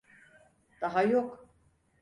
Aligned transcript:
Daha 0.81 1.03
yok. 1.03 1.47